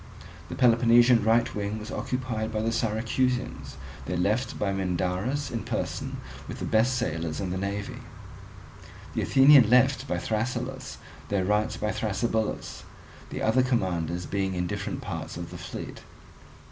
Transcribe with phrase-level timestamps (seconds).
[0.49, 3.75] The Peloponnesian right wing was occupied by the Syracusans,
[4.07, 7.97] their left by Mindarus in person with the best sailers in the navy;
[9.13, 10.97] the Athenian left by Thrasyllus,
[11.29, 12.81] their right by Thrasybulus,
[13.29, 16.01] the other commanders being in different parts of the fleet.